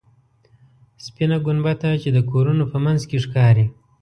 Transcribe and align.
سپینه 1.05 1.37
ګنبده 1.45 1.91
چې 2.01 2.09
د 2.15 2.19
کورونو 2.31 2.63
په 2.71 2.77
منځ 2.85 3.01
کې 3.09 3.17
ښکاري. 3.25 3.65